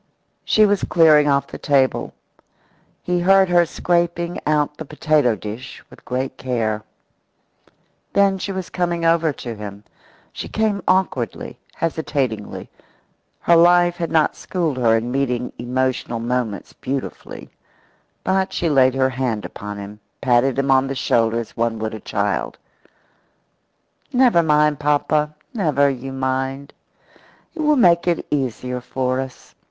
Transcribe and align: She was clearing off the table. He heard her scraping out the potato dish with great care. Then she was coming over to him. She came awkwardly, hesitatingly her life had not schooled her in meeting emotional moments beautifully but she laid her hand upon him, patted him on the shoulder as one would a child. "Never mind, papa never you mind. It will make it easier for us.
She 0.43 0.65
was 0.65 0.83
clearing 0.83 1.27
off 1.27 1.45
the 1.45 1.59
table. 1.59 2.15
He 3.03 3.19
heard 3.19 3.49
her 3.49 3.67
scraping 3.67 4.39
out 4.47 4.77
the 4.77 4.83
potato 4.83 5.35
dish 5.35 5.83
with 5.91 6.03
great 6.05 6.39
care. 6.39 6.81
Then 8.11 8.39
she 8.39 8.51
was 8.51 8.71
coming 8.71 9.05
over 9.05 9.31
to 9.33 9.53
him. 9.53 9.83
She 10.33 10.47
came 10.47 10.81
awkwardly, 10.87 11.59
hesitatingly 11.75 12.67
her 13.41 13.55
life 13.55 13.97
had 13.97 14.09
not 14.11 14.35
schooled 14.35 14.77
her 14.77 14.97
in 14.97 15.11
meeting 15.11 15.53
emotional 15.59 16.17
moments 16.19 16.73
beautifully 16.73 17.51
but 18.23 18.51
she 18.51 18.71
laid 18.71 18.95
her 18.95 19.09
hand 19.11 19.45
upon 19.45 19.77
him, 19.77 19.99
patted 20.19 20.57
him 20.57 20.71
on 20.71 20.87
the 20.87 20.95
shoulder 20.95 21.39
as 21.39 21.55
one 21.55 21.77
would 21.77 21.93
a 21.93 21.99
child. 21.99 22.57
"Never 24.11 24.41
mind, 24.41 24.79
papa 24.79 25.35
never 25.53 25.91
you 25.91 26.11
mind. 26.11 26.73
It 27.53 27.59
will 27.61 27.75
make 27.75 28.07
it 28.07 28.25
easier 28.31 28.81
for 28.81 29.19
us. 29.19 29.53